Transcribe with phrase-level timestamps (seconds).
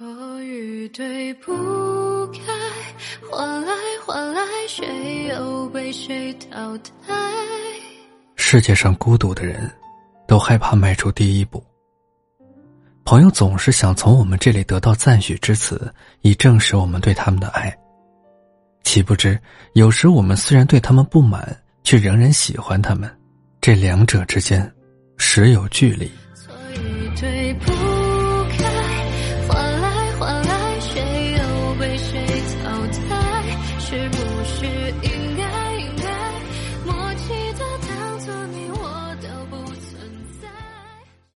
[0.00, 1.52] 说与对不
[2.28, 2.40] 该，
[3.30, 3.70] 换来
[4.06, 6.74] 换来，谁又被谁淘
[7.06, 7.14] 汰？
[8.34, 9.70] 世界上孤独的人，
[10.26, 11.62] 都害怕迈出第一步。
[13.04, 17.70] 朋友总是想从我们这里得到赞许之词，以证实我们对他们的爱。
[18.84, 19.38] 岂不知，
[19.74, 21.54] 有时我们虽然对他们不满，
[21.84, 23.18] 却仍然喜欢他们。
[23.60, 24.66] 这两者之间，
[25.18, 26.10] 时有距离。
[26.34, 27.70] 所以对不
[33.90, 34.66] 是不是
[35.02, 35.59] 应该